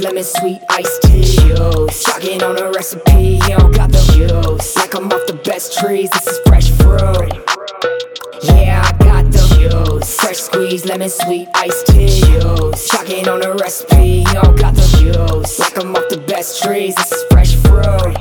[0.00, 1.22] lemon sweet iced tea.
[1.22, 2.04] Juice.
[2.04, 4.76] Chocolate on a recipe, he don't got the juice.
[4.76, 7.32] Like I'm off the best trees, this is fresh fruit.
[8.42, 10.16] Yeah, I got the juice.
[10.16, 12.20] Fresh squeeze, lemon sweet iced tea.
[12.20, 12.88] Juice.
[12.88, 15.58] Chocolate on a recipe, he don't got the juice.
[15.58, 18.16] Like I'm off the best trees, this is fresh fruit.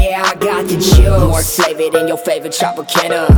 [0.00, 0.98] Yeah, I got the juice.
[0.98, 3.28] More flavor than your favorite Tropicana.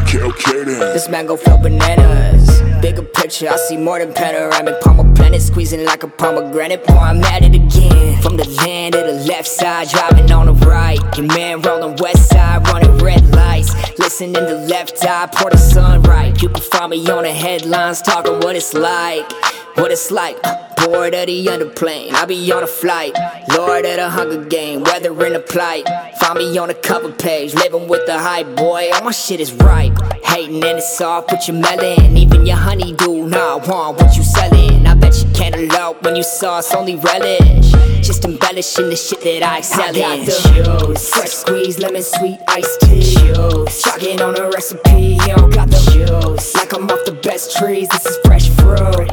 [0.00, 0.80] Okay, okay then.
[0.94, 2.60] This mango flow bananas.
[2.80, 4.80] Bigger picture, I see more than panoramic.
[5.30, 6.84] Pomegranate squeezing like a pomegranate.
[6.84, 8.20] Boy, I'm at it again.
[8.20, 10.98] From the land to the left side, driving on the right.
[11.16, 13.72] Your man rolling west side, running red lights.
[13.96, 16.34] Listening to left eye, pour the sun right.
[16.42, 19.30] You can find me on the headlines, talking what it's like.
[19.76, 20.34] What it's like,
[20.78, 22.12] bored of the underplane.
[22.12, 23.16] I be on a flight,
[23.56, 25.86] lord of the hunger game, weather in the plight.
[26.18, 28.90] Find me on the cover page, living with the hype boy.
[28.94, 29.96] All my shit is ripe.
[30.24, 33.28] Hating and it's soft with your melon, even your honeydew.
[33.28, 34.89] Nah, I want what you selling.
[35.00, 37.72] Bet you cantaloupe when you sauce only relish.
[38.02, 40.02] Just embellishing the shit that I excel in.
[40.02, 43.02] I got the juice, fresh squeeze, lemon sweet iced tea.
[43.02, 46.54] Juice, chocolate on a recipe, you don't got the juice.
[46.54, 49.10] Like I'm off the best trees, this is fresh fruit.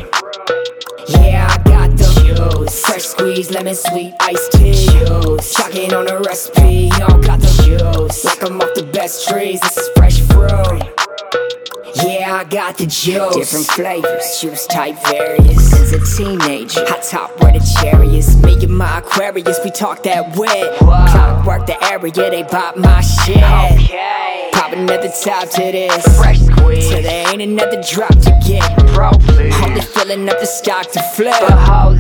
[1.10, 2.82] Yeah, I got the juice.
[2.86, 4.74] Fresh squeeze, lemon sweet iced tea.
[4.74, 5.54] Juice.
[5.54, 8.24] Chocolate on a recipe, you don't got the juice.
[8.26, 10.97] Like I'm off the best trees, this is fresh fruit.
[12.04, 13.36] Yeah, I got the juice.
[13.36, 15.72] Different flavors, juice type various.
[15.72, 18.36] Since a teenager, hot top where the cherries.
[18.44, 20.78] Me and my Aquarius, we talk that wet.
[20.78, 23.38] Clockwork the area, they bought my shit.
[23.38, 24.50] Okay.
[24.54, 26.18] Popping at the top to this.
[26.18, 26.90] Fresh squeeze.
[26.90, 28.64] Till there ain't another drop to get.
[28.94, 29.56] Bro, please.
[29.64, 31.36] Only filling up the stock to flip.
[31.40, 31.97] But holy.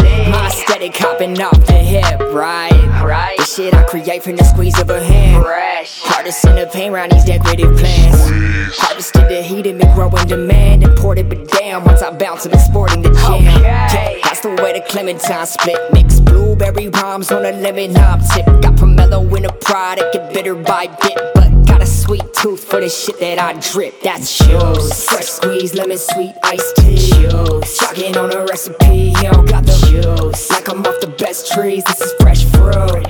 [0.68, 2.72] My aesthetic hopping off the hip, right?
[3.02, 3.38] Right.
[3.38, 5.44] The shit I create from the squeeze of a hand.
[5.44, 6.02] Fresh.
[6.02, 8.78] Hardest in the paint round these decorative plants.
[8.78, 10.84] Harvested the heat and been growing demand.
[10.84, 13.62] Imported, but damn, once I bounce, I've been sporting the jam.
[13.62, 14.20] Okay.
[14.24, 15.80] That's the way the Clementine split.
[15.94, 18.46] Mix blueberry rhymes on a lemon knob tip.
[18.46, 21.18] Got pomelo in a product, get bitter by bit.
[21.34, 24.02] But got a sweet tooth for the shit that I drip.
[24.02, 25.06] That's juice.
[25.06, 26.98] Fresh squeeze, lemon sweet iced tea.
[26.98, 27.57] Juice.
[27.98, 30.52] Working on a recipe, he don't got the juice.
[30.52, 33.08] Like I'm off the best trees, this is fresh fruit.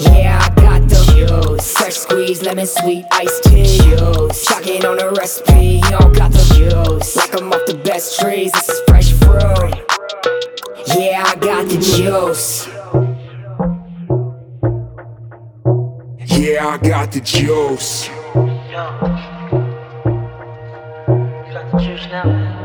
[0.00, 1.78] Yeah, I got the juice.
[1.78, 3.78] Fresh squeezed lemon sweet iced tea.
[3.78, 4.44] Juice.
[4.44, 7.16] Chalking on a recipe, he don't got the juice.
[7.16, 9.72] Like I'm off the best trees, this is fresh fruit.
[10.98, 12.68] Yeah, I got the juice.
[16.38, 18.08] Yeah, I got the juice.
[18.08, 18.44] Yo.
[21.46, 22.59] You got the juice now, man.